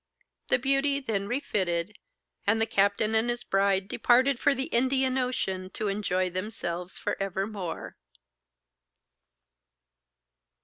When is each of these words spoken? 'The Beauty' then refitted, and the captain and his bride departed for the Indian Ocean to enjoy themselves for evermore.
'The 0.47 0.57
Beauty' 0.57 0.99
then 0.99 1.27
refitted, 1.27 1.95
and 2.47 2.59
the 2.59 2.65
captain 2.65 3.13
and 3.13 3.29
his 3.29 3.43
bride 3.43 3.87
departed 3.87 4.39
for 4.39 4.55
the 4.55 4.63
Indian 4.73 5.15
Ocean 5.15 5.69
to 5.69 5.89
enjoy 5.89 6.27
themselves 6.27 6.97
for 6.97 7.15
evermore. 7.21 7.95